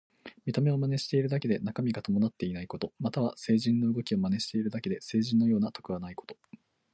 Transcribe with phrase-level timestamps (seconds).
[0.47, 2.91] 見た目を真似しているだけで中身が伴っていないこと。
[2.99, 6.37] または、聖人の動きを真似しているだけで聖人のような徳はないこと。